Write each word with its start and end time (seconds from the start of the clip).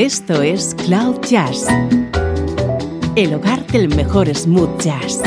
Esto 0.00 0.40
es 0.40 0.74
Cloud 0.86 1.20
Jazz, 1.28 1.66
el 3.16 3.34
hogar 3.34 3.66
del 3.66 3.94
mejor 3.94 4.34
smooth 4.34 4.80
jazz, 4.80 5.20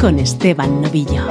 con 0.00 0.18
Esteban 0.18 0.82
Novillo. 0.82 1.28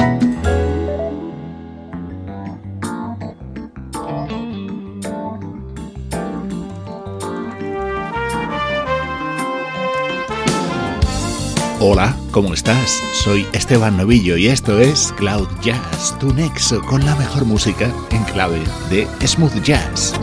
Hola, 11.81 12.15
¿cómo 12.31 12.53
estás? 12.53 13.03
Soy 13.11 13.45
Esteban 13.51 13.97
Novillo 13.97 14.37
y 14.37 14.47
esto 14.47 14.79
es 14.79 15.13
Cloud 15.17 15.49
Jazz, 15.61 16.17
tu 16.17 16.33
nexo 16.33 16.81
con 16.83 17.05
la 17.05 17.13
mejor 17.15 17.43
música 17.43 17.91
en 18.11 18.23
clave 18.23 18.61
de 18.89 19.05
smooth 19.27 19.61
jazz. 19.61 20.13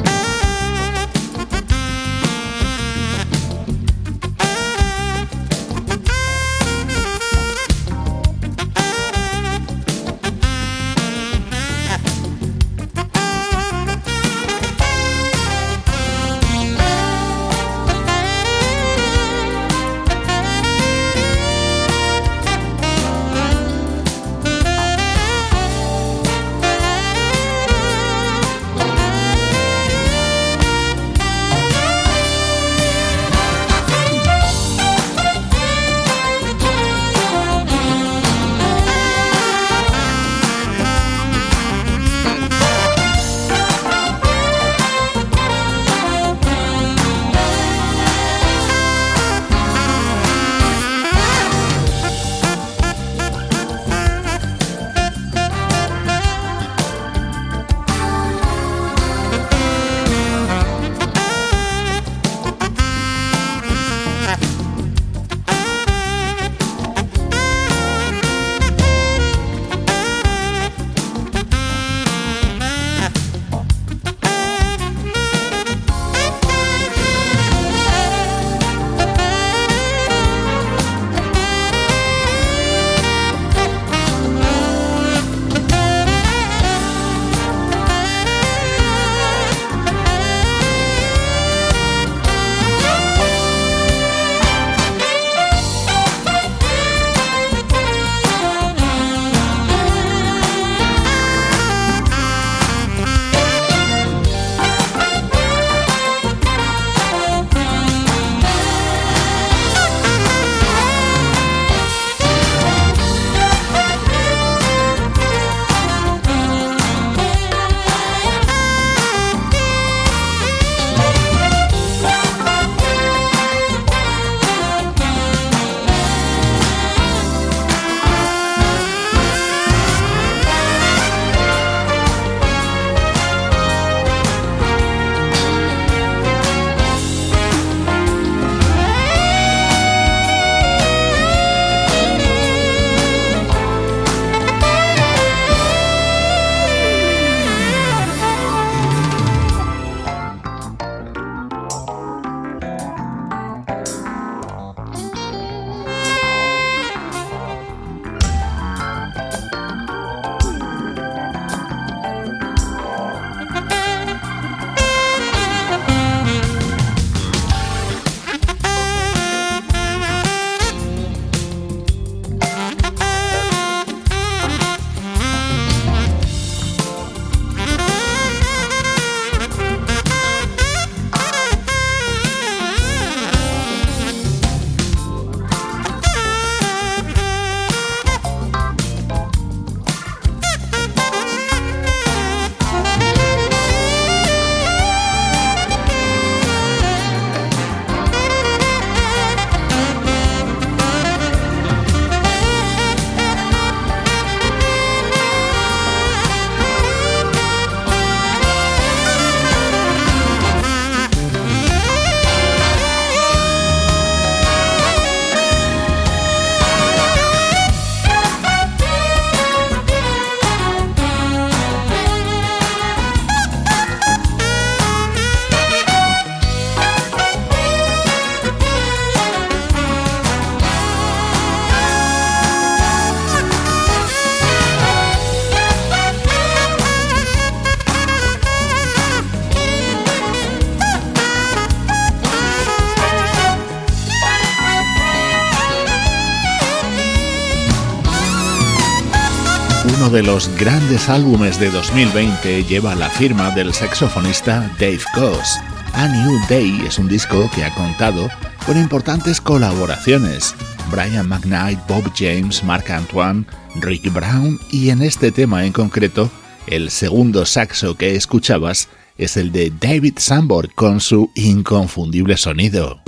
De 250.16 250.22
los 250.22 250.48
grandes 250.56 251.10
álbumes 251.10 251.60
de 251.60 251.70
2020 251.70 252.64
lleva 252.64 252.94
la 252.94 253.10
firma 253.10 253.50
del 253.50 253.74
saxofonista 253.74 254.60
Dave 254.80 255.02
Goss. 255.14 255.58
A 255.92 256.08
New 256.08 256.40
Day 256.48 256.80
es 256.86 256.98
un 256.98 257.06
disco 257.06 257.50
que 257.54 257.62
ha 257.62 257.74
contado 257.74 258.26
con 258.64 258.78
importantes 258.78 259.42
colaboraciones. 259.42 260.54
Brian 260.90 261.28
McKnight, 261.28 261.78
Bob 261.86 262.10
James, 262.16 262.64
Mark 262.64 262.90
Antoine, 262.90 263.44
Rick 263.74 264.10
Brown 264.10 264.58
y 264.70 264.88
en 264.88 265.02
este 265.02 265.32
tema 265.32 265.66
en 265.66 265.72
concreto, 265.74 266.30
el 266.66 266.90
segundo 266.90 267.44
saxo 267.44 267.98
que 267.98 268.16
escuchabas 268.16 268.88
es 269.18 269.36
el 269.36 269.52
de 269.52 269.70
David 269.78 270.14
Sambor 270.16 270.72
con 270.72 271.00
su 271.00 271.30
inconfundible 271.34 272.38
sonido. 272.38 273.02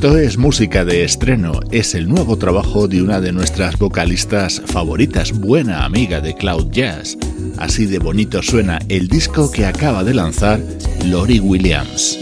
Esto 0.00 0.16
es 0.16 0.38
música 0.38 0.86
de 0.86 1.04
estreno, 1.04 1.60
es 1.70 1.94
el 1.94 2.08
nuevo 2.08 2.38
trabajo 2.38 2.88
de 2.88 3.02
una 3.02 3.20
de 3.20 3.32
nuestras 3.32 3.78
vocalistas 3.78 4.62
favoritas, 4.64 5.30
buena 5.30 5.84
amiga 5.84 6.22
de 6.22 6.34
Cloud 6.34 6.70
Jazz. 6.70 7.18
Así 7.58 7.84
de 7.84 7.98
bonito 7.98 8.42
suena 8.42 8.78
el 8.88 9.08
disco 9.08 9.52
que 9.52 9.66
acaba 9.66 10.02
de 10.02 10.14
lanzar 10.14 10.58
Lori 11.04 11.38
Williams. 11.38 12.18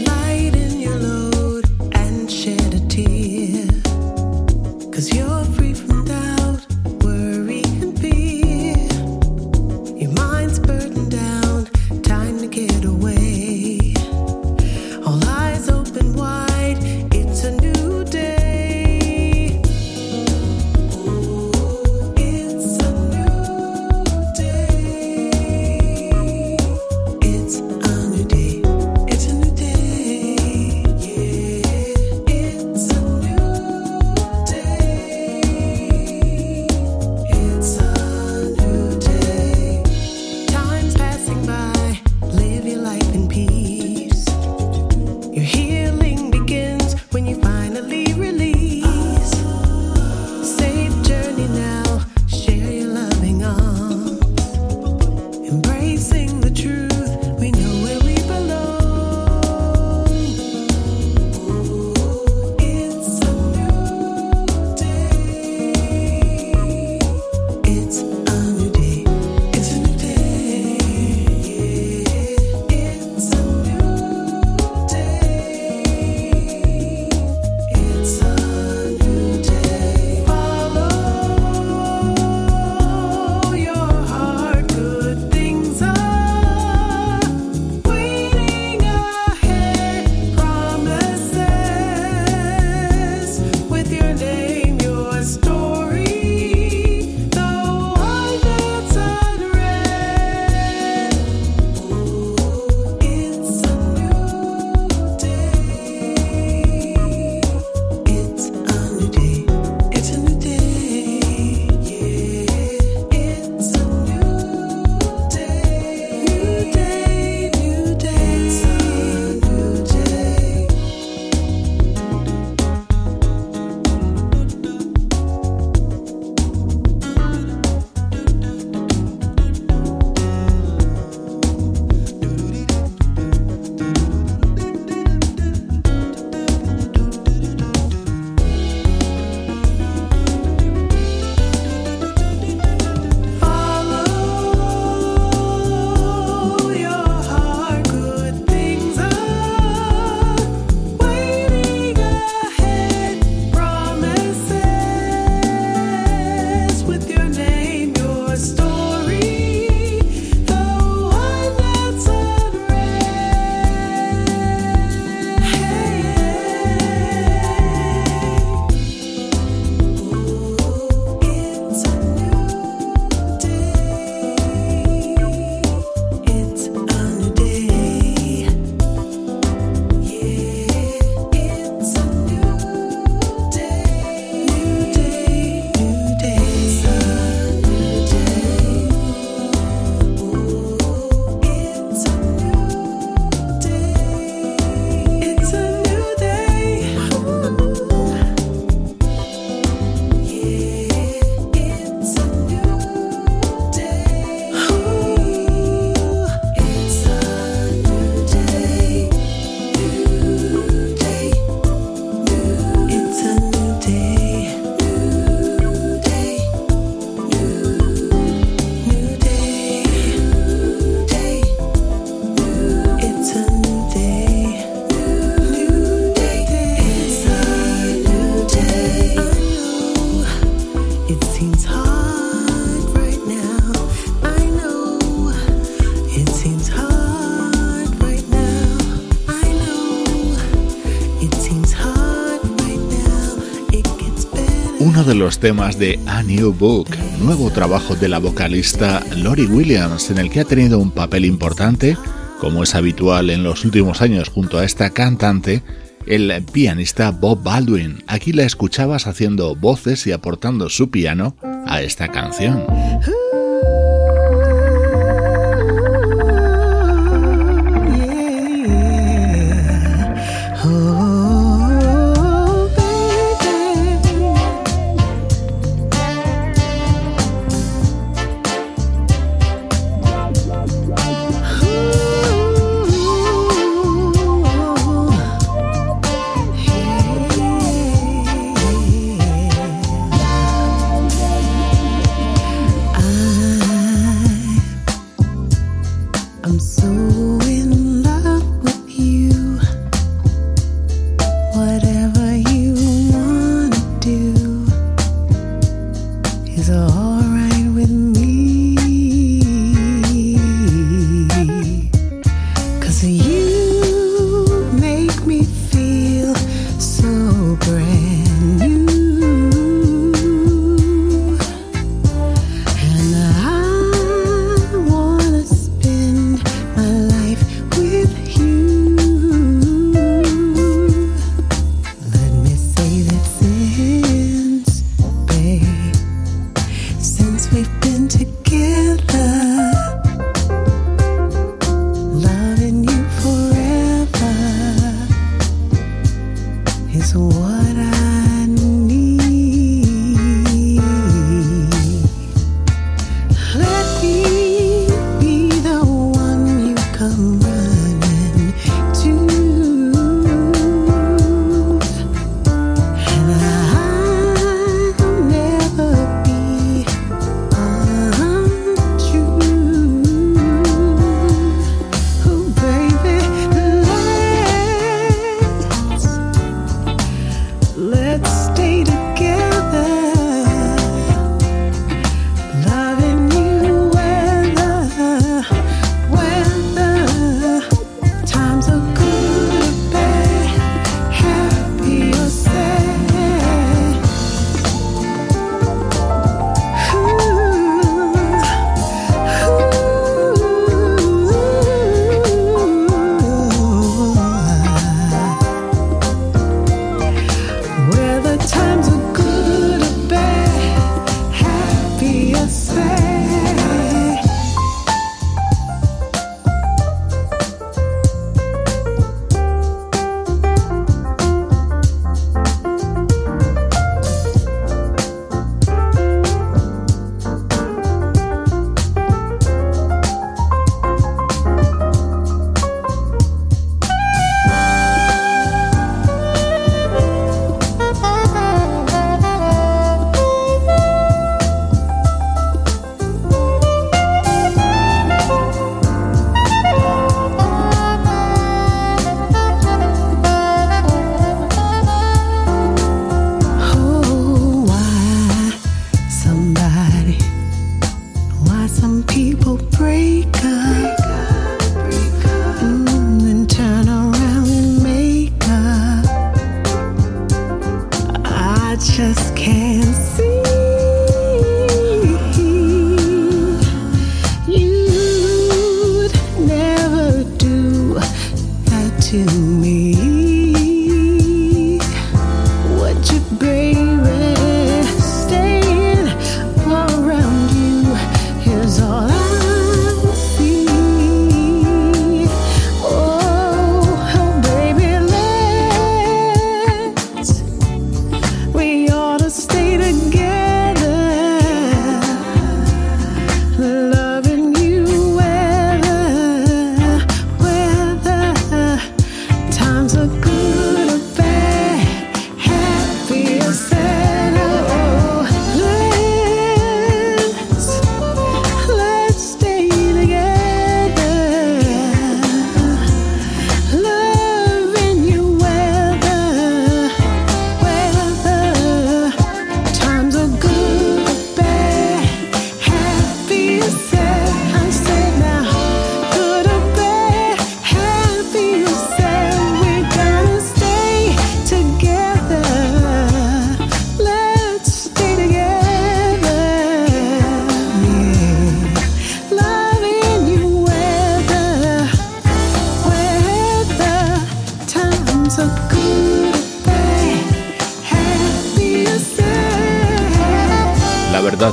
Los 245.29 245.37
temas 245.37 245.77
de 245.77 245.99
A 246.07 246.23
New 246.23 246.53
Book, 246.53 246.87
nuevo 247.19 247.51
trabajo 247.51 247.95
de 247.95 248.09
la 248.09 248.17
vocalista 248.17 249.05
Lori 249.15 249.45
Williams, 249.45 250.09
en 250.09 250.17
el 250.17 250.31
que 250.31 250.39
ha 250.39 250.43
tenido 250.43 250.79
un 250.79 250.89
papel 250.89 251.23
importante, 251.23 251.95
como 252.39 252.63
es 252.63 252.73
habitual 252.73 253.29
en 253.29 253.43
los 253.43 253.63
últimos 253.63 254.01
años 254.01 254.29
junto 254.29 254.57
a 254.57 254.65
esta 254.65 254.89
cantante, 254.89 255.61
el 256.07 256.43
pianista 256.51 257.11
Bob 257.11 257.43
Baldwin. 257.43 258.03
Aquí 258.07 258.33
la 258.33 258.41
escuchabas 258.41 259.05
haciendo 259.05 259.55
voces 259.55 260.07
y 260.07 260.13
aportando 260.13 260.67
su 260.67 260.89
piano 260.89 261.35
a 261.67 261.83
esta 261.83 262.07
canción. 262.07 262.65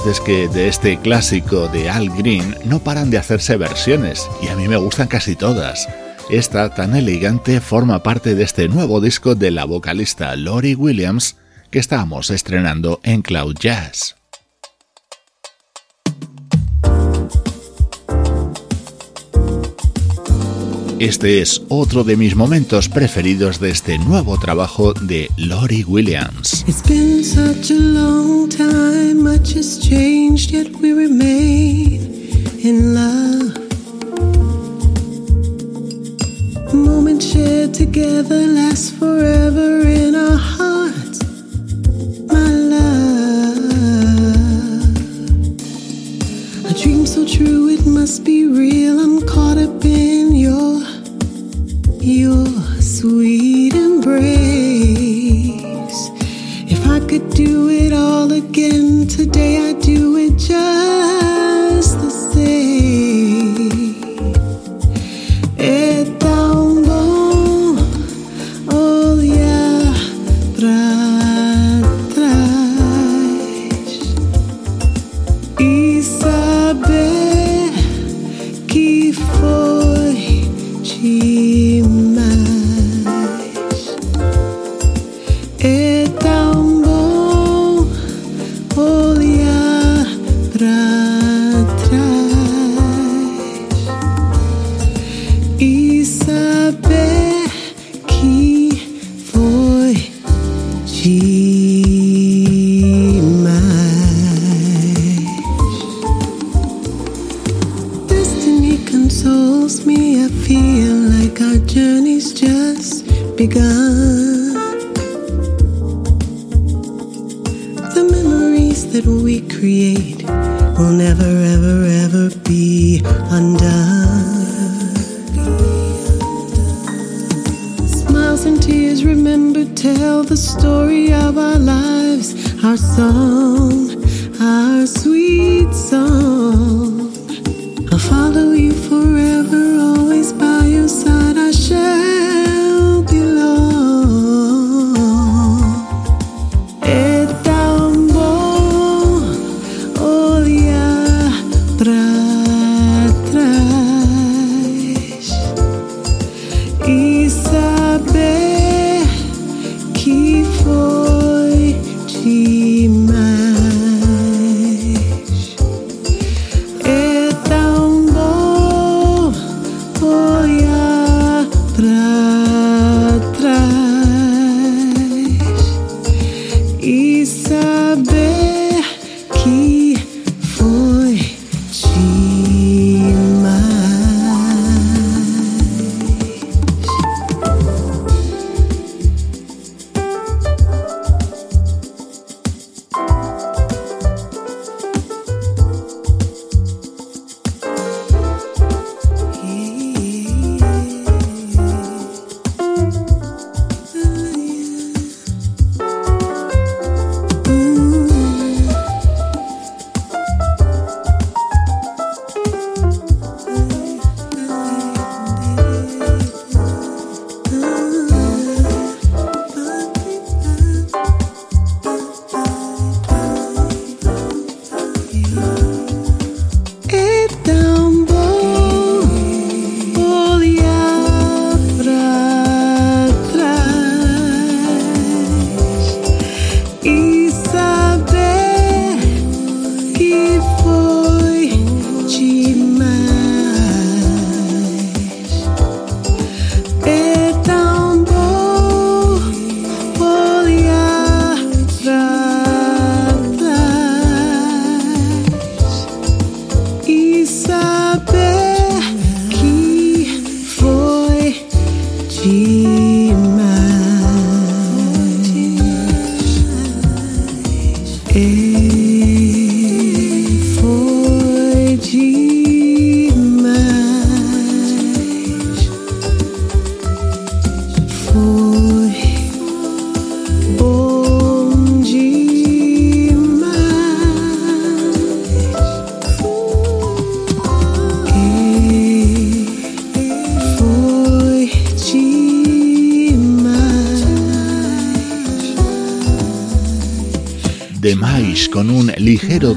Es 0.05 0.21
que 0.21 0.47
de 0.49 0.69
este 0.69 0.99
clásico 0.99 1.69
de 1.69 1.89
Al 1.89 2.11
Green 2.11 2.55
no 2.65 2.81
paran 2.81 3.09
de 3.09 3.17
hacerse 3.17 3.57
versiones 3.57 4.29
y 4.43 4.49
a 4.49 4.57
mí 4.57 4.69
me 4.69 4.77
gustan 4.77 5.09
casi 5.09 5.37
todas. 5.37 5.89
Esta 6.29 6.75
tan 6.75 6.95
elegante 6.95 7.61
forma 7.61 8.03
parte 8.03 8.35
de 8.35 8.45
este 8.45 8.69
nuevo 8.69 9.01
disco 9.01 9.35
de 9.35 9.51
la 9.51 9.65
vocalista 9.65 10.37
Lori 10.37 10.75
Williams 10.75 11.37
que 11.71 11.79
estamos 11.79 12.31
estrenando 12.31 13.01
en 13.05 13.23
Cloud 13.23 13.55
Jazz. 13.59 14.16
Este 20.99 21.43
es 21.43 21.61
otro 21.69 22.05
de 22.05 22.17
mis 22.17 22.35
momentos 22.35 22.89
preferidos 22.89 23.61
de 23.61 23.69
este 23.69 23.99
nuevo 23.99 24.39
trabajo 24.39 24.95
de 24.95 25.31
Lori 25.37 25.85
Williams. 25.85 26.65
Together 37.73 38.47
forever 38.99 39.87
in 39.87 40.15
our 40.15 40.56
so 47.17 47.25
true, 47.25 47.71
it 47.71 47.87
must 47.87 48.25
be 48.25 48.47
real. 48.47 49.01
I'm 49.01 49.27
caught 49.27 49.57
up 49.57 49.83
in 49.87 50.37
your 50.37 50.83
your 51.99 52.47
sweet 52.79 53.73
embrace. 53.73 54.37
If 56.71 56.87
I 56.87 57.01
could 57.09 57.31
do 57.31 57.71
it 57.71 57.95
all 57.95 58.31
again 58.31 59.07
today, 59.07 59.71
I'd 59.71 59.81
do 59.81 60.17
it 60.19 60.37
just 60.37 60.96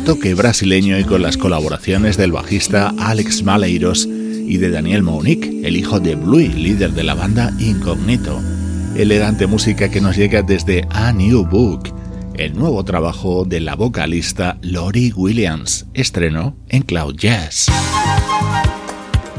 toque 0.09 0.33
brasileño 0.33 0.97
y 0.97 1.03
con 1.03 1.21
las 1.21 1.37
colaboraciones 1.37 2.17
del 2.17 2.31
bajista 2.31 2.95
Alex 2.97 3.43
Maleiros 3.43 4.07
y 4.07 4.57
de 4.57 4.71
Daniel 4.71 5.03
Monique, 5.03 5.61
el 5.63 5.77
hijo 5.77 5.99
de 5.99 6.15
Bluey, 6.15 6.47
líder 6.47 6.93
de 6.93 7.03
la 7.03 7.13
banda 7.13 7.53
Incognito. 7.59 8.41
Elegante 8.95 9.45
música 9.45 9.91
que 9.91 10.01
nos 10.01 10.17
llega 10.17 10.41
desde 10.41 10.87
A 10.89 11.13
New 11.13 11.45
Book, 11.45 11.93
el 12.33 12.57
nuevo 12.57 12.83
trabajo 12.83 13.45
de 13.45 13.59
la 13.59 13.75
vocalista 13.75 14.57
Lori 14.63 15.13
Williams, 15.15 15.85
estreno 15.93 16.57
en 16.69 16.81
Cloud 16.81 17.15
Jazz. 17.15 17.67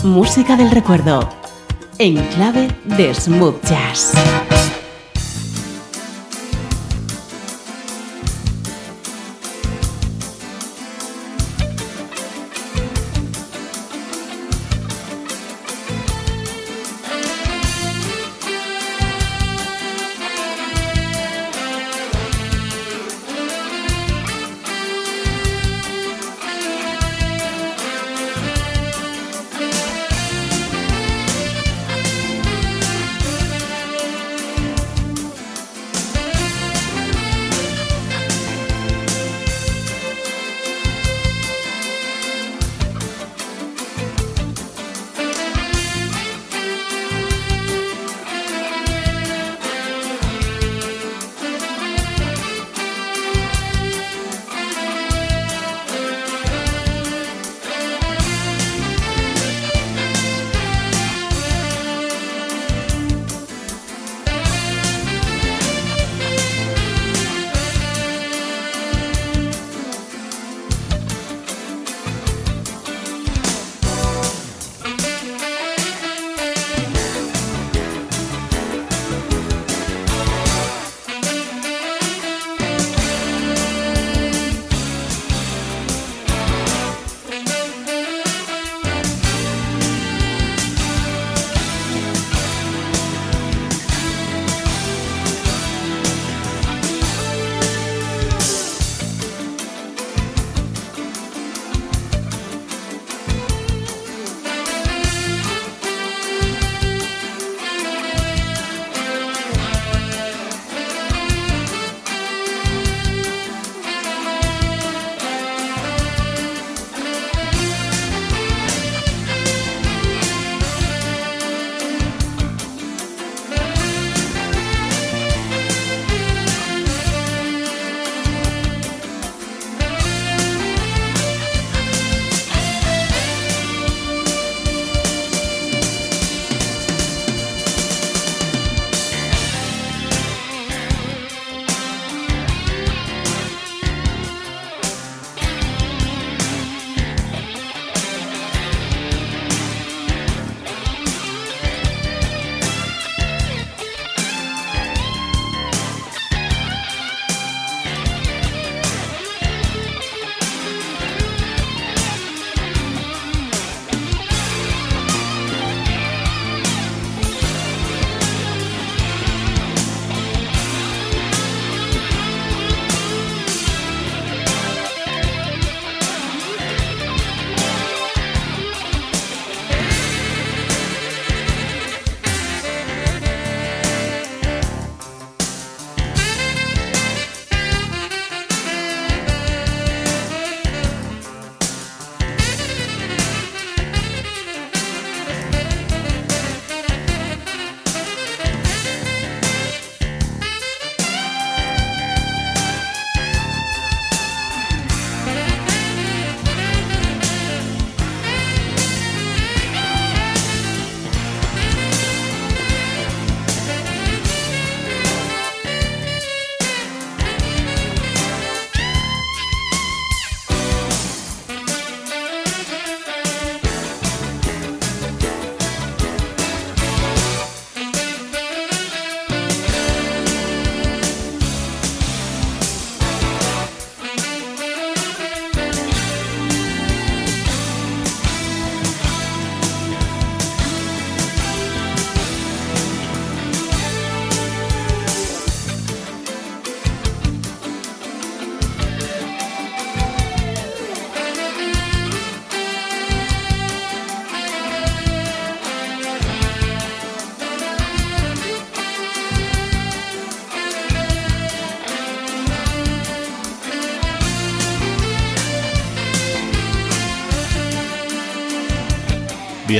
Música 0.04 0.56
del 0.56 0.70
recuerdo. 0.70 1.28
En 1.98 2.14
clave 2.28 2.68
de 2.96 3.12
smooth 3.12 3.60
jazz. 3.68 4.12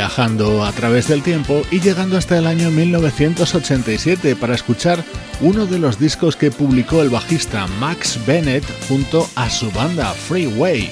Viajando 0.01 0.65
a 0.65 0.73
través 0.73 1.09
del 1.09 1.23
tiempo 1.23 1.61
y 1.71 1.79
llegando 1.79 2.17
hasta 2.17 2.39
el 2.39 2.47
año 2.47 2.71
1987 2.71 4.35
para 4.35 4.55
escuchar 4.55 5.05
uno 5.43 5.67
de 5.67 5.79
los 5.79 5.99
discos 5.99 6.37
que 6.37 6.51
publicó 6.51 7.03
el 7.03 7.11
bajista 7.11 7.67
Max 7.79 8.19
Bennett 8.27 8.65
junto 8.89 9.29
a 9.37 9.51
su 9.51 9.71
banda 9.73 10.11
Freeway. 10.15 10.91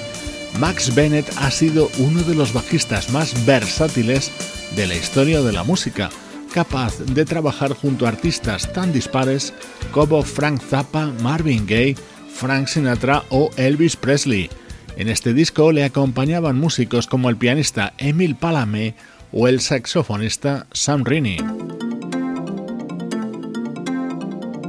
Max 0.61 0.95
Bennett 0.95 1.27
ha 1.39 1.51
sido 1.51 1.91
uno 1.97 2.21
de 2.21 2.35
los 2.35 2.53
bajistas 2.53 3.09
más 3.09 3.47
versátiles 3.47 4.31
de 4.77 4.87
la 4.87 4.97
historia 4.97 5.41
de 5.41 5.53
la 5.53 5.65
música, 5.65 6.11
capaz 6.53 6.99
de 6.99 7.25
trabajar 7.25 7.73
junto 7.73 8.05
a 8.05 8.11
artistas 8.11 8.71
tan 8.75 8.93
dispares 8.93 9.55
como 9.91 10.23
Frank 10.23 10.61
Zappa, 10.61 11.15
Marvin 11.23 11.65
Gaye, 11.67 11.97
Frank 12.31 12.67
Sinatra 12.67 13.25
o 13.31 13.49
Elvis 13.57 13.97
Presley. 13.97 14.51
En 14.99 15.09
este 15.09 15.33
disco 15.33 15.71
le 15.71 15.85
acompañaban 15.85 16.59
músicos 16.59 17.07
como 17.07 17.31
el 17.31 17.37
pianista 17.37 17.93
Emil 17.99 18.35
Palame 18.35 18.97
o 19.31 19.47
el 19.47 19.61
saxofonista 19.61 20.67
Sam 20.73 21.05
Rini. 21.05 21.37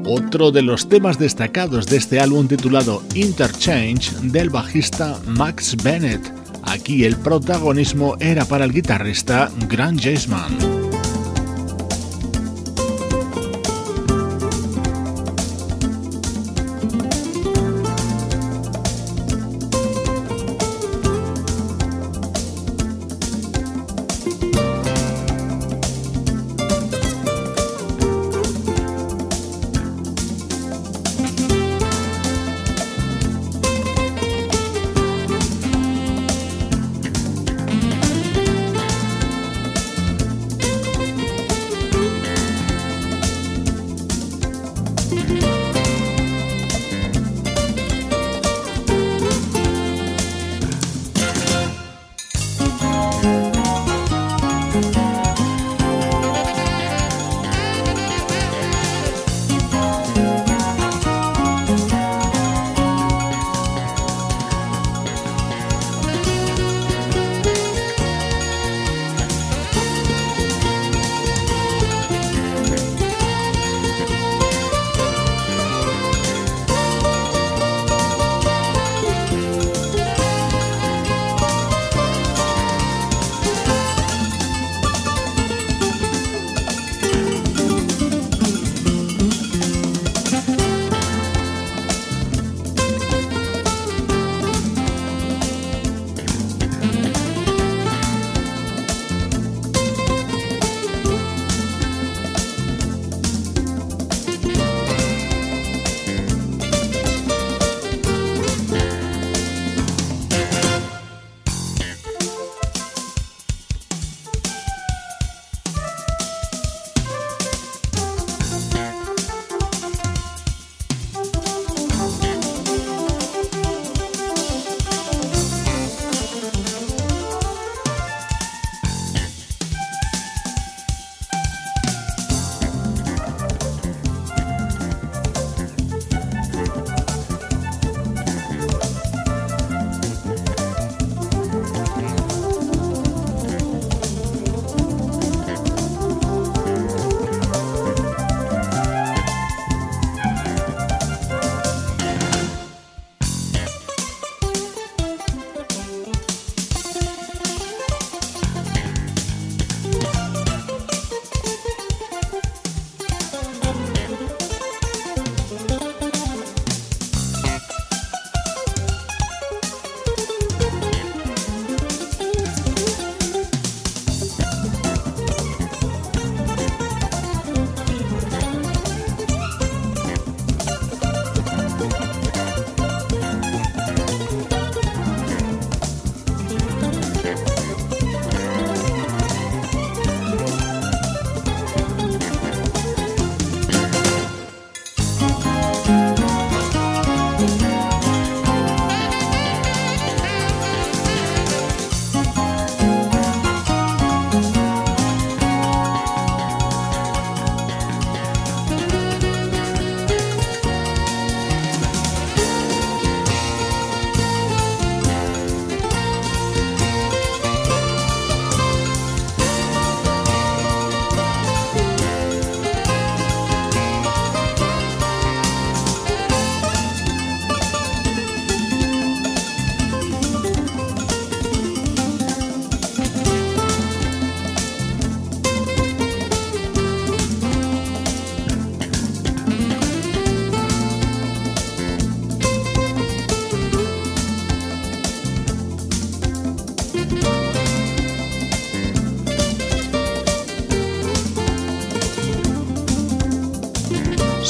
Otro 0.05 0.51
de 0.51 0.61
los 0.61 0.87
temas 0.87 1.17
destacados 1.17 1.87
de 1.87 1.97
este 1.97 2.19
álbum 2.19 2.47
titulado 2.47 3.01
Interchange 3.15 4.11
del 4.21 4.51
bajista 4.51 5.19
Max 5.25 5.75
Bennett. 5.83 6.21
Aquí 6.61 7.05
el 7.05 7.15
protagonismo 7.15 8.15
era 8.19 8.45
para 8.45 8.65
el 8.65 8.71
guitarrista 8.71 9.49
Grant 9.67 9.99
Jaceman. 9.99 10.78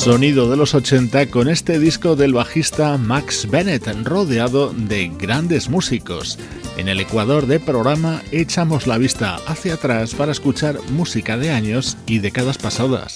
Sonido 0.09 0.49
de 0.49 0.57
los 0.57 0.73
80 0.73 1.27
con 1.27 1.47
este 1.47 1.77
disco 1.77 2.15
del 2.15 2.33
bajista 2.33 2.97
Max 2.97 3.47
Bennett 3.47 3.85
rodeado 4.03 4.73
de 4.73 5.07
grandes 5.09 5.69
músicos. 5.69 6.39
En 6.77 6.87
el 6.87 6.99
Ecuador 6.99 7.45
de 7.45 7.59
programa 7.59 8.23
echamos 8.31 8.87
la 8.87 8.97
vista 8.97 9.35
hacia 9.45 9.75
atrás 9.75 10.15
para 10.15 10.31
escuchar 10.31 10.79
música 10.89 11.37
de 11.37 11.51
años 11.51 11.95
y 12.07 12.17
décadas 12.17 12.57
pasadas. 12.57 13.13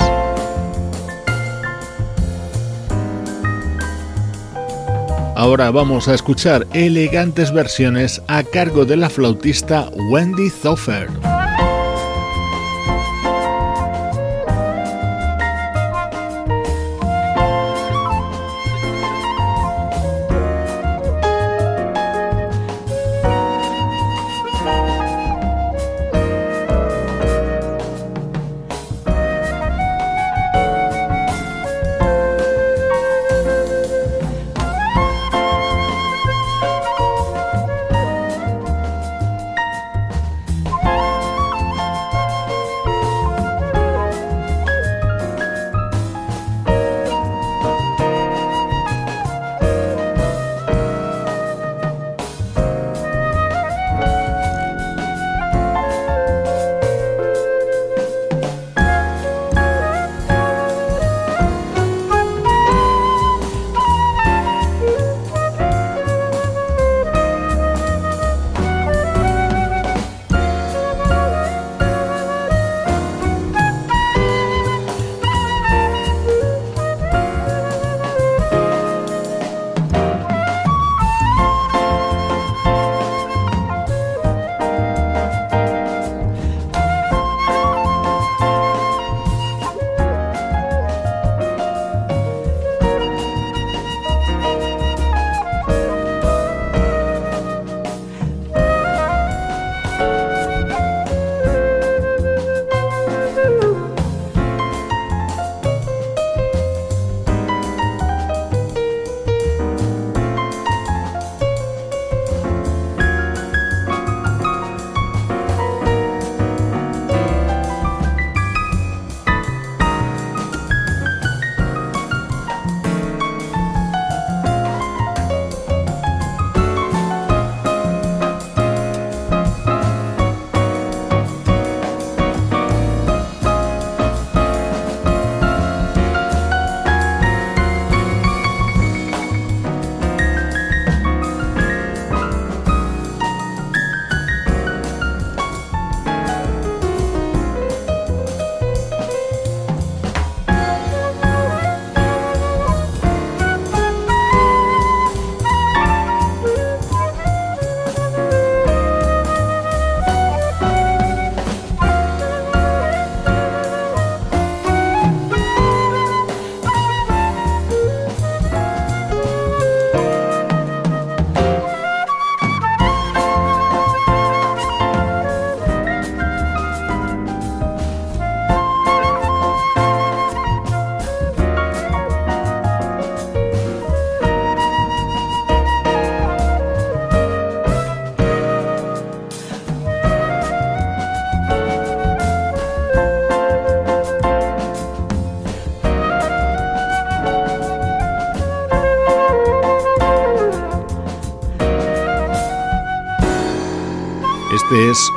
Ahora 5.36 5.71
vamos 5.71 6.08
a 6.08 6.13
escuchar 6.13 6.67
elegantes 6.73 7.51
versiones 7.51 8.21
a 8.27 8.43
cargo 8.43 8.86
de 8.86 8.97
la 8.97 9.10
flautista 9.10 9.89
Wendy 10.12 10.51
Zofer. 10.51 11.10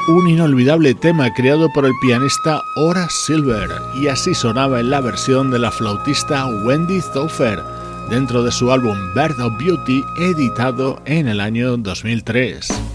Un 0.08 0.28
inolvidable 0.28 0.94
tema 0.94 1.32
creado 1.34 1.68
por 1.72 1.84
el 1.84 1.92
pianista 2.00 2.62
Horace 2.76 3.16
Silver 3.26 3.68
y 3.94 4.06
así 4.06 4.34
sonaba 4.34 4.78
en 4.78 4.90
la 4.90 5.00
versión 5.00 5.50
de 5.50 5.58
la 5.58 5.72
flautista 5.72 6.46
Wendy 6.46 7.00
Thofer 7.12 7.60
dentro 8.08 8.44
de 8.44 8.52
su 8.52 8.70
álbum 8.70 8.96
Bird 9.14 9.40
of 9.40 9.58
Beauty 9.58 10.04
editado 10.16 11.00
en 11.06 11.26
el 11.26 11.40
año 11.40 11.76
2003. 11.76 12.85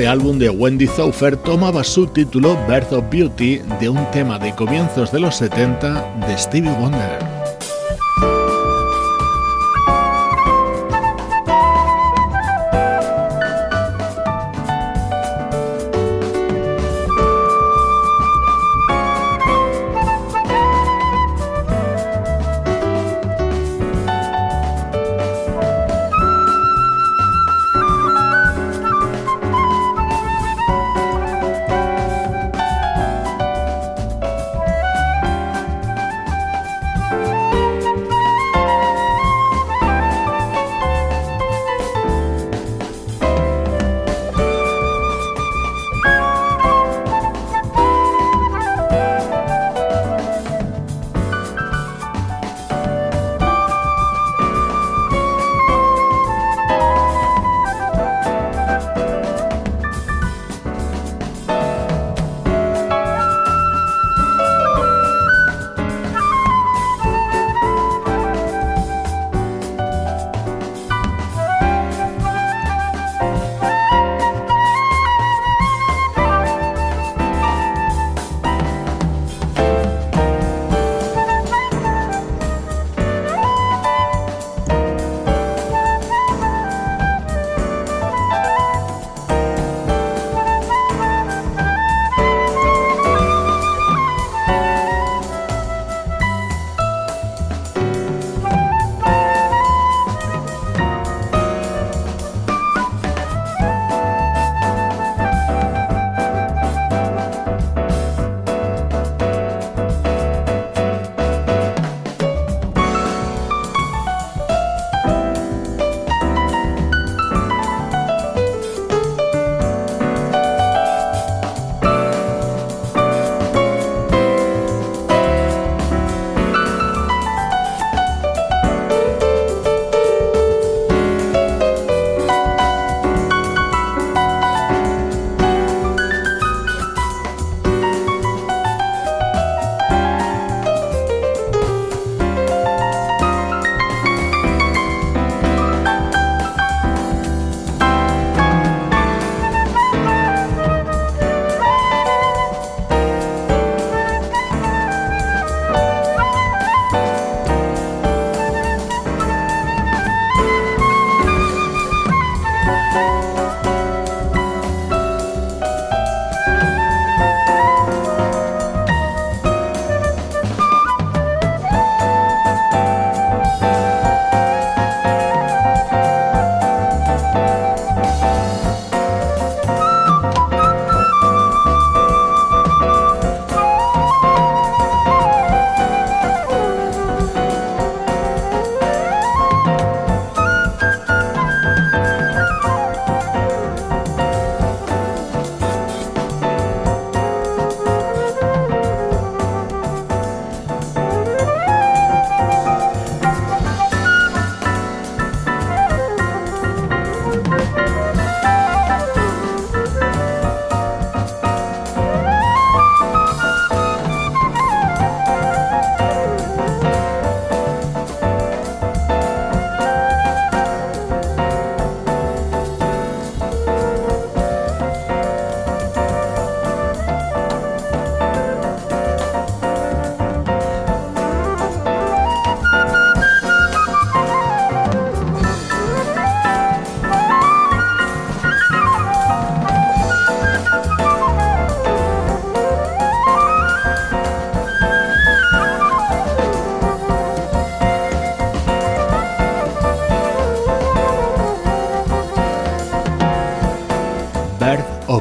Este 0.00 0.08
álbum 0.08 0.38
de 0.38 0.48
Wendy 0.48 0.86
Thofer 0.86 1.36
tomaba 1.36 1.84
su 1.84 2.06
título 2.06 2.56
Birth 2.66 2.90
of 2.94 3.04
Beauty 3.10 3.60
de 3.78 3.90
un 3.90 4.10
tema 4.12 4.38
de 4.38 4.54
comienzos 4.54 5.12
de 5.12 5.20
los 5.20 5.36
70 5.36 6.26
de 6.26 6.38
Stevie 6.38 6.72
Wonder. 6.72 7.29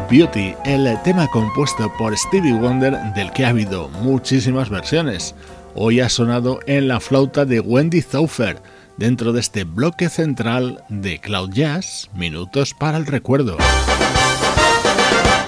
Beauty, 0.10 0.56
el 0.66 1.00
tema 1.04 1.28
compuesto 1.28 1.94
por 1.96 2.18
Stevie 2.18 2.54
Wonder 2.54 2.98
del 3.14 3.32
que 3.32 3.46
ha 3.46 3.50
habido 3.50 3.90
muchísimas 3.90 4.68
versiones. 4.70 5.36
Hoy 5.76 6.00
ha 6.00 6.10
sonado 6.10 6.62
en 6.66 6.88
la 6.88 7.00
flauta 7.00 7.46
de 7.46 7.60
Wendy 7.60 8.02
Zaufer, 8.02 8.60
dentro 8.98 9.34
de 9.34 9.40
este 9.40 9.66
bloque 9.66 10.10
central 10.10 10.84
de 10.90 11.20
Cloud 11.20 11.52
Jazz, 11.52 12.10
Minutos 12.16 12.74
para 12.74 12.98
el 12.98 13.06
Recuerdo. 13.06 13.58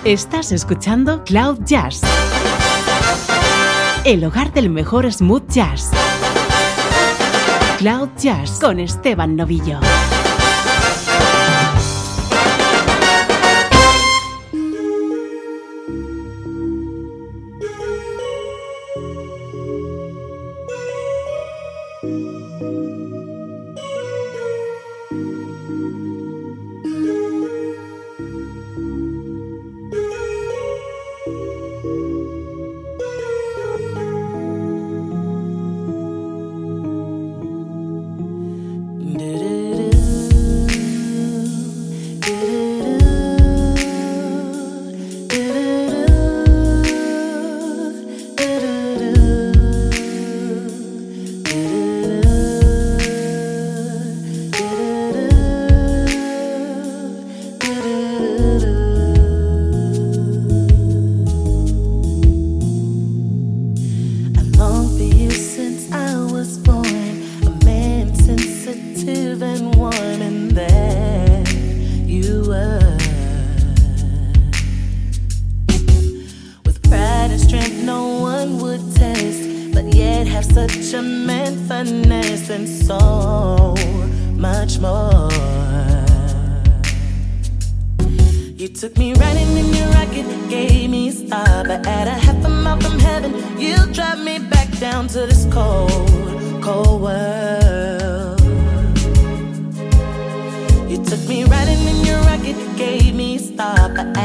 Estás 0.05 0.51
escuchando 0.51 1.23
Cloud 1.23 1.61
Jazz, 1.65 2.01
el 4.03 4.23
hogar 4.23 4.53
del 4.53 4.69
mejor 4.69 5.11
smooth 5.11 5.49
jazz. 5.49 5.89
Cloud 7.79 8.09
Jazz 8.15 8.59
con 8.59 8.79
Esteban 8.79 9.35
Novillo. 9.35 9.79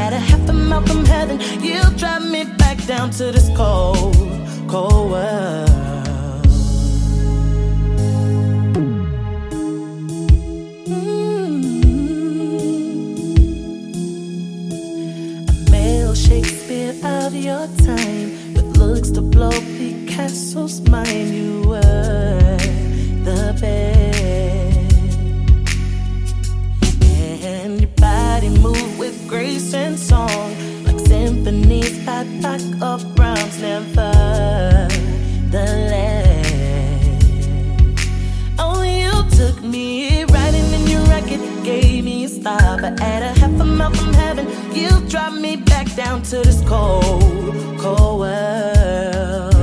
Add 0.03 0.13
a 0.13 0.21
half 0.31 0.49
a 0.49 0.53
mile 0.53 0.83
from 0.83 1.05
heaven, 1.05 1.41
you 1.69 1.81
drive 1.97 2.25
me 2.35 2.45
back 2.63 2.79
down 2.87 3.11
to 3.19 3.25
this 3.33 3.49
cold, 3.57 4.15
cold 4.69 5.11
world. 5.13 5.71
Mm-hmm. 10.87 11.27
Shakespeare 16.29 16.95
of 17.05 17.35
your 17.35 17.67
time 17.85 18.29
with 18.55 18.77
looks 18.79 19.11
to 19.11 19.21
blow 19.21 19.51
Picasso's 19.77 20.81
mind. 20.89 21.29
You 21.35 21.46
black 32.59 32.83
or 32.83 32.99
brown's 33.15 33.61
never 33.61 34.89
the 35.51 35.65
land. 35.91 36.47
Oh, 38.59 38.83
you 38.83 39.13
took 39.37 39.63
me 39.63 40.25
riding 40.25 40.73
in 40.73 40.87
your 40.87 41.03
racket, 41.03 41.41
gave 41.65 42.05
me 42.05 42.25
a 42.25 42.29
star, 42.29 42.81
but 42.81 43.01
at 43.01 43.23
a 43.23 43.39
half 43.39 43.61
a 43.61 43.65
mile 43.65 43.93
from 43.93 44.13
heaven, 44.15 44.47
you 44.75 44.89
dropped 45.09 45.37
me 45.37 45.57
back 45.57 45.95
down 45.95 46.23
to 46.23 46.37
this 46.37 46.63
cold, 46.67 47.55
cold 47.79 48.21
world. 48.21 49.55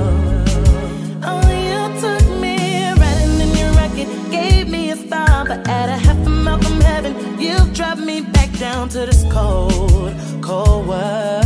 Oh, 1.26 1.50
you 1.50 2.00
took 2.00 2.28
me 2.40 2.92
riding 2.92 3.40
in 3.42 3.58
your 3.58 3.72
racket, 3.74 4.08
gave 4.32 4.68
me 4.70 4.92
a 4.92 4.96
star, 4.96 5.46
but 5.46 5.68
at 5.68 5.90
a 5.90 5.98
half 5.98 6.26
a 6.26 6.30
mile 6.30 6.62
from 6.62 6.82
heaven, 6.82 7.40
you 7.40 7.58
dropped 7.74 8.02
me 8.02 8.22
back 8.22 8.52
down 8.60 8.90
to 8.90 9.00
this 9.06 9.26
cold, 9.32 10.14
cold 10.42 10.88
world. 10.88 11.43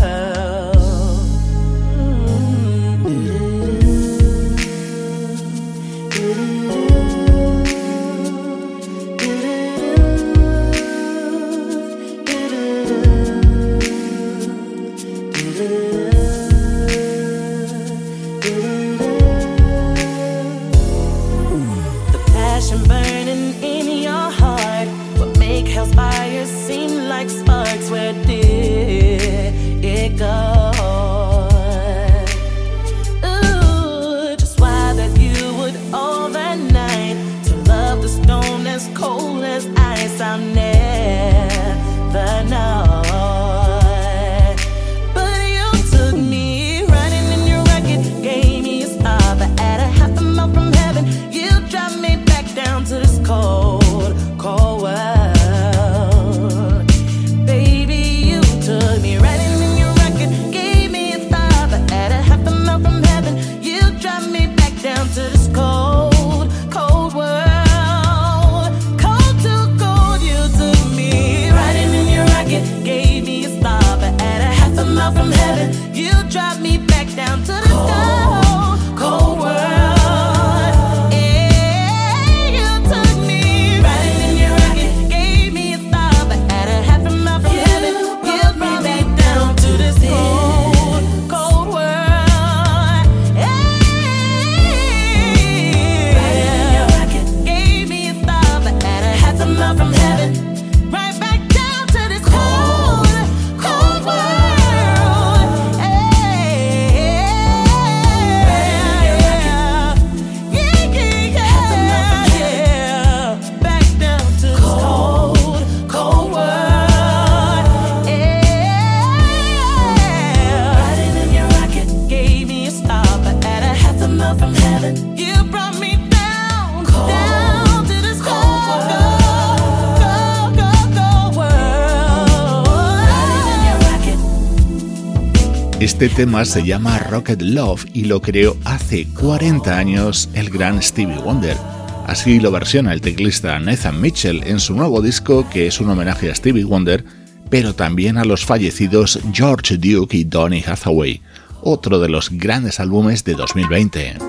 Este 136.00 136.10
tema 136.10 136.46
se 136.46 136.64
llama 136.64 137.00
Rocket 137.00 137.42
Love 137.42 137.88
y 137.92 138.04
lo 138.04 138.22
creó 138.22 138.56
hace 138.66 139.08
40 139.20 139.76
años 139.76 140.30
el 140.36 140.52
gran 140.52 140.80
Stevie 140.80 141.18
Wonder. 141.18 141.58
Así 142.06 142.40
lo 142.40 142.52
versiona 142.52 142.94
el 142.94 143.02
teclista 143.02 143.58
Nathan 143.58 144.00
Mitchell 144.00 144.44
en 144.46 144.60
su 144.60 144.76
nuevo 144.76 145.02
disco 145.02 145.50
que 145.50 145.66
es 145.66 145.82
un 145.82 145.90
homenaje 145.90 146.30
a 146.30 146.36
Stevie 146.36 146.66
Wonder, 146.66 147.04
pero 147.50 147.74
también 147.74 148.20
a 148.20 148.26
los 148.26 148.46
fallecidos 148.46 149.18
George 149.34 149.78
Duke 149.78 150.16
y 150.16 150.24
Donny 150.24 150.64
Hathaway, 150.64 151.20
otro 151.64 151.98
de 151.98 152.10
los 152.10 152.30
grandes 152.30 152.80
álbumes 152.80 153.24
de 153.24 153.34
2020. 153.34 154.27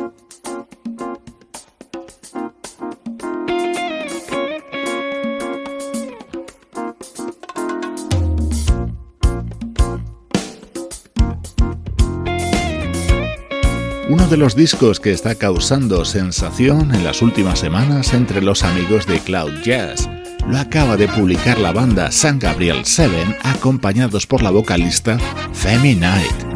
De 14.31 14.37
los 14.37 14.55
discos 14.55 15.01
que 15.01 15.13
está 15.13 15.35
causando 15.37 16.05
sensación 16.05 16.95
en 16.95 17.05
las 17.05 17.23
últimas 17.23 17.59
semanas 17.59 18.13
entre 18.13 18.43
los 18.43 18.63
amigos 18.63 19.07
de 19.07 19.21
Cloud 19.21 19.63
Jazz. 19.63 20.09
Lo 20.47 20.59
acaba 20.59 20.97
de 20.97 21.09
publicar 21.09 21.59
la 21.59 21.73
banda 21.73 22.11
San 22.11 22.39
Gabriel 22.39 22.83
7 22.85 23.39
acompañados 23.43 24.27
por 24.27 24.43
la 24.43 24.51
vocalista 24.51 25.19
Femi 25.53 25.95
Night. 25.95 26.48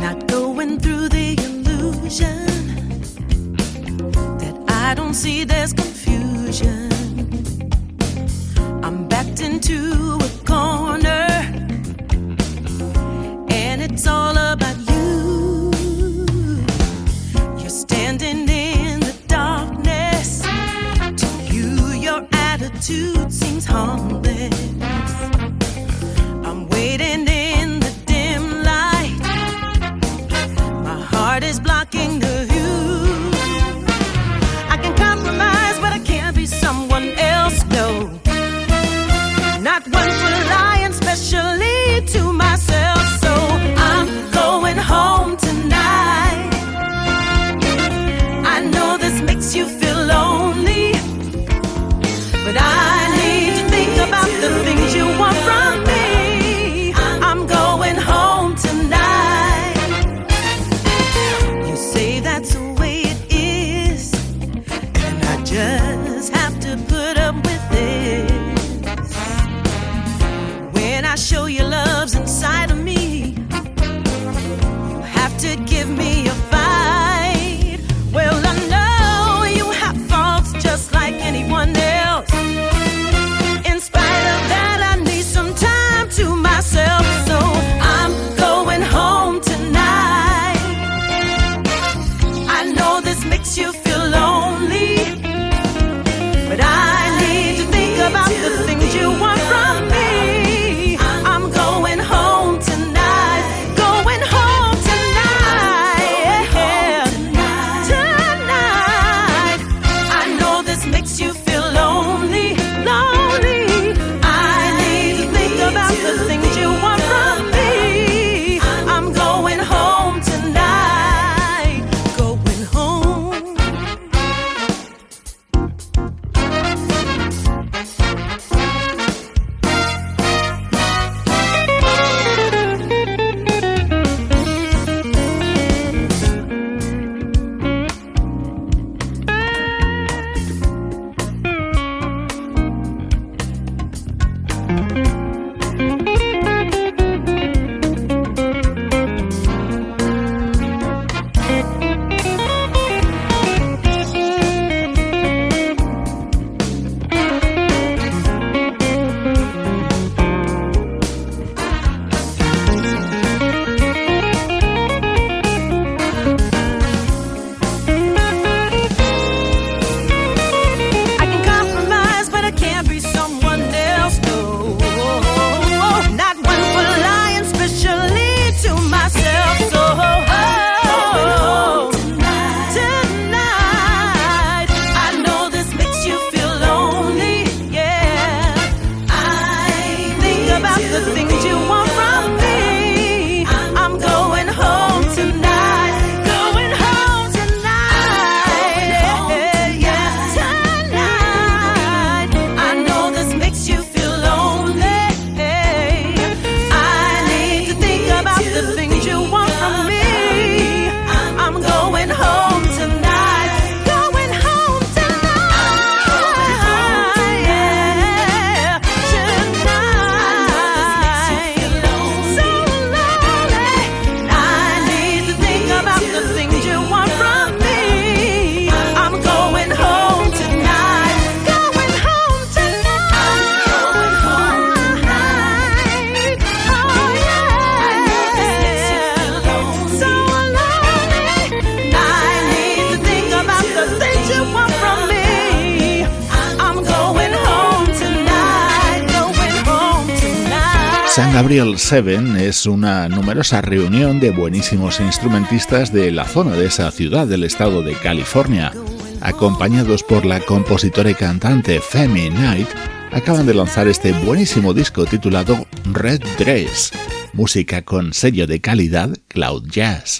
7 251.93 252.49
es 252.49 252.64
una 252.64 253.07
numerosa 253.07 253.61
reunión 253.61 254.18
de 254.18 254.30
buenísimos 254.30 254.99
instrumentistas 254.99 255.93
de 255.93 256.11
la 256.11 256.24
zona 256.24 256.57
de 256.57 256.64
esa 256.64 256.90
ciudad 256.90 257.26
del 257.26 257.45
estado 257.45 257.82
de 257.82 257.93
California. 257.93 258.72
Acompañados 259.20 260.03
por 260.03 260.24
la 260.24 260.40
compositora 260.40 261.11
y 261.11 261.14
cantante 261.14 261.80
Femi 261.80 262.30
Knight, 262.30 262.68
acaban 263.11 263.45
de 263.45 263.53
lanzar 263.53 263.88
este 263.88 264.12
buenísimo 264.12 264.72
disco 264.72 265.05
titulado 265.05 265.66
Red 265.84 266.22
Dress, 266.38 266.93
música 267.34 267.82
con 267.82 268.14
sello 268.14 268.47
de 268.47 268.62
calidad 268.62 269.11
Cloud 269.28 269.68
Jazz. 269.68 270.18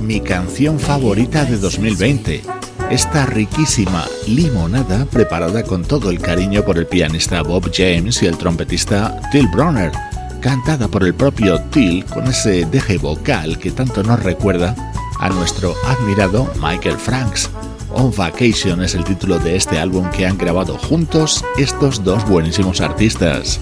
Mi 0.00 0.20
canción 0.20 0.78
favorita 0.78 1.44
de 1.44 1.58
2020. 1.58 2.42
Esta 2.90 3.26
riquísima 3.26 4.06
limonada 4.26 5.04
preparada 5.04 5.62
con 5.64 5.84
todo 5.84 6.10
el 6.10 6.18
cariño 6.18 6.64
por 6.64 6.78
el 6.78 6.86
pianista 6.86 7.42
Bob 7.42 7.70
James 7.70 8.22
y 8.22 8.26
el 8.26 8.38
trompetista 8.38 9.20
Till 9.30 9.48
Bronner, 9.48 9.92
cantada 10.40 10.88
por 10.88 11.04
el 11.04 11.14
propio 11.14 11.60
Till 11.64 12.06
con 12.06 12.26
ese 12.26 12.64
deje 12.64 12.96
vocal 12.96 13.58
que 13.58 13.70
tanto 13.70 14.02
nos 14.02 14.22
recuerda 14.22 14.74
a 15.18 15.28
nuestro 15.28 15.74
admirado 15.84 16.50
Michael 16.56 16.96
Franks. 16.96 17.50
On 17.90 18.10
Vacation 18.16 18.82
es 18.82 18.94
el 18.94 19.04
título 19.04 19.38
de 19.38 19.56
este 19.56 19.78
álbum 19.78 20.08
que 20.10 20.26
han 20.26 20.38
grabado 20.38 20.78
juntos 20.78 21.44
estos 21.58 22.02
dos 22.02 22.26
buenísimos 22.26 22.80
artistas. 22.80 23.60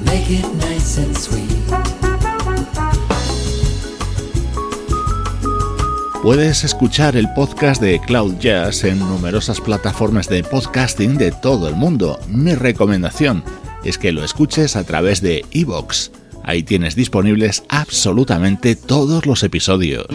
Puedes 6.23 6.65
escuchar 6.65 7.17
el 7.17 7.33
podcast 7.33 7.81
de 7.81 8.01
Cloud 8.01 8.39
Jazz 8.41 8.83
en 8.83 8.99
numerosas 8.99 9.61
plataformas 9.61 10.29
de 10.29 10.43
podcasting 10.43 11.17
de 11.17 11.31
todo 11.31 11.69
el 11.69 11.77
mundo. 11.77 12.19
Mi 12.29 12.57
recomendación 12.57 13.45
es 13.85 13.99
que 13.99 14.11
lo 14.11 14.25
escuches 14.25 14.75
a 14.75 14.83
través 14.83 15.23
de 15.23 15.45
iVoox. 15.53 16.11
Ahí 16.43 16.65
tienes 16.65 16.97
disponibles 16.97 17.63
absolutamente 17.69 18.75
todos 18.75 19.27
los 19.27 19.45
episodios. 19.45 20.09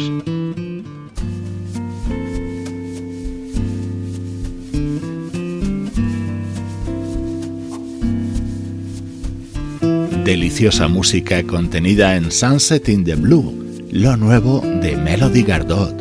Deliciosa 10.25 10.89
música 10.89 11.43
contenida 11.43 12.17
en 12.17 12.29
Sunset 12.29 12.89
in 12.89 13.05
the 13.05 13.15
Blue 13.15 13.62
lo 13.93 14.17
nuevo 14.17 14.59
de 14.81 14.97
Melody 14.97 15.43
Gardot. 15.43 15.93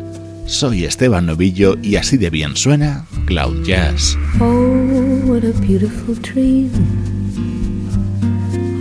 Soy 0.47 0.83
Esteban 0.83 1.27
Novillo 1.27 1.77
y 1.79 1.95
así 1.95 2.17
de 2.17 2.31
bien 2.31 2.55
suena 2.55 3.05
Cloud 3.27 3.63
Jazz. 3.63 4.17
Oh, 4.39 5.21
what 5.27 5.43
a 5.43 5.53
beautiful 5.61 6.15
dream. 6.15 6.71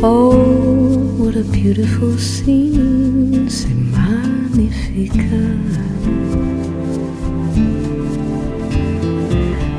Oh, 0.02 0.32
what 1.18 1.36
a 1.36 1.42
beautiful 1.52 2.18
scene. 2.18 3.50
Se 3.50 3.68
magnifica. 3.68 5.20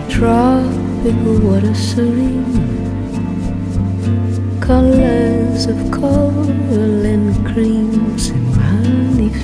Tropical 0.10 1.40
water 1.42 1.74
serene 1.74 2.84
colors 4.62 5.66
of 5.66 5.92
coral 5.92 7.06
and 7.06 7.46
creams 7.48 8.30
and 8.30 8.63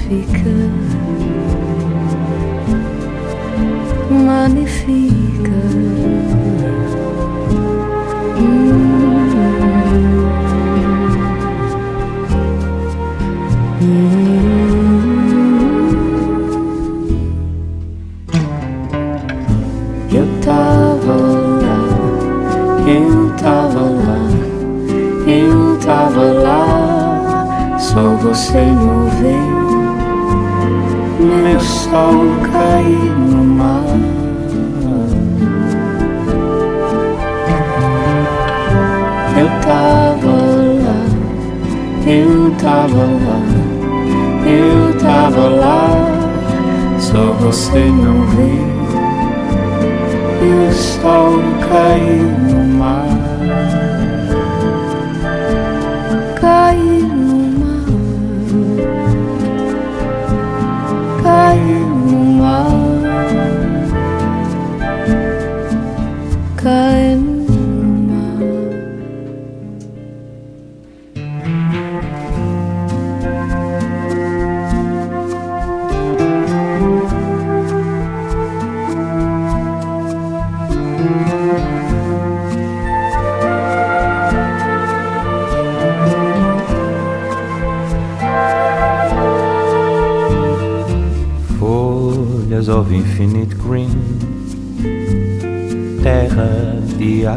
magnifica, 0.09 0.49
magnifica. 4.09 5.51
Hum. 8.39 8.89
eu 20.11 20.25
-hmm. 20.25 20.89
lá, 26.43 27.77
só 27.79 28.01
você 28.15 28.59
me 28.59 29.38
meu 31.19 31.59
sol 31.59 32.25
cair 32.51 33.11
no 33.17 33.43
mar. 33.43 33.83
Eu 39.37 39.49
tava 39.61 40.33
lá, 40.83 41.01
eu 42.07 42.51
tava 42.57 43.03
lá, 43.25 43.41
eu 44.45 44.99
tava 44.99 45.47
lá, 45.49 45.89
só 46.99 47.31
você 47.39 47.79
não 47.79 48.25
vê 48.27 48.79
meu 50.41 50.71
sol 50.71 51.39
cair 51.69 52.48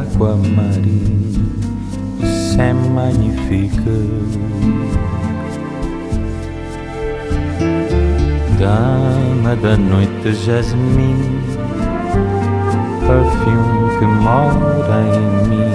água 0.02 0.36
marinha, 0.36 1.40
c'est 2.20 2.72
magnifique. 2.72 3.72
Dama 8.58 9.56
da 9.56 9.76
noite, 9.76 10.34
jasmim, 10.44 11.16
perfume 13.06 13.98
que 13.98 14.06
mora 14.06 15.00
em 15.14 15.48
mim, 15.48 15.72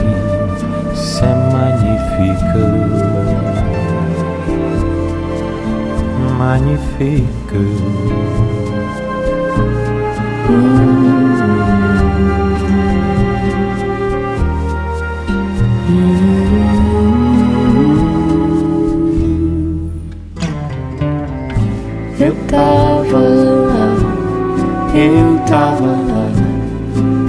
c'est 0.93 1.37
magnifique. 1.53 2.57
Magnifique. 6.37 7.27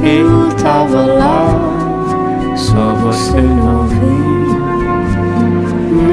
Eu 0.08 0.48
tava 0.56 1.04
lá, 1.04 2.56
só 2.56 2.94
você 2.94 3.40
não 3.40 3.86
viu 3.86 3.98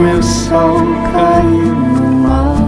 meu 0.02 0.22
sol 0.22 0.80
cair 1.14 1.76
no 2.00 2.12
mar. 2.28 2.66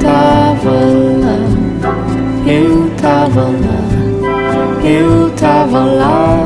tava 0.00 0.70
lá, 1.22 1.38
eu 2.46 2.90
tava 3.00 3.42
lá, 3.42 3.82
eu 4.82 5.30
tava 5.30 5.84
lá, 5.84 6.36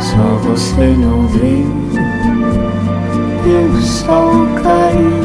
só 0.00 0.36
você 0.48 0.86
não 0.98 1.26
viu, 1.28 1.66
o 3.46 3.80
sol 3.80 4.46
caiu 4.62 5.21